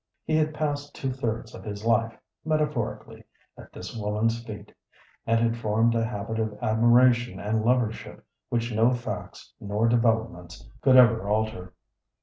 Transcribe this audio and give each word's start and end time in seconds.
He 0.25 0.35
had 0.35 0.55
passed 0.55 0.95
two 0.95 1.11
thirds 1.13 1.53
of 1.53 1.63
his 1.63 1.85
life, 1.85 2.17
metaphorically, 2.43 3.23
at 3.55 3.71
this 3.71 3.95
woman's 3.95 4.43
feet, 4.43 4.73
and 5.27 5.39
had 5.39 5.55
formed 5.55 5.93
a 5.93 6.03
habit 6.03 6.39
of 6.39 6.57
admiration 6.59 7.39
and 7.39 7.63
lovership 7.63 8.23
which 8.49 8.71
no 8.73 8.95
facts 8.95 9.53
nor 9.59 9.87
developments 9.87 10.67
could 10.81 10.95
ever 10.95 11.29
alter. 11.29 11.75